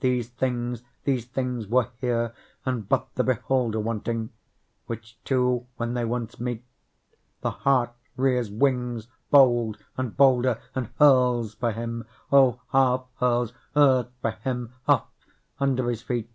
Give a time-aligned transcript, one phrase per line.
[0.00, 2.34] These things, these things were here
[2.66, 4.28] and but the beholder Wanting;
[4.84, 6.62] which two when they once meet,
[7.40, 14.10] The heart rears wings bold and bolder And hurls for him, O half hurls earth
[14.20, 15.08] for him off
[15.58, 16.30] under his feet.